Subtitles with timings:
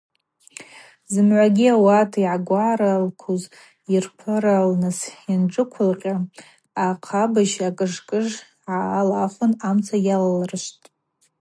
[1.11, 3.43] Зымгӏвагьи ауат йгӏагваралквуз
[3.91, 6.15] йырпыралныс йанджвылкъьа
[6.85, 8.27] ахъабыжь акӏыжкӏыж
[8.63, 10.85] гӏалахвын амца йалалрышвтӏ.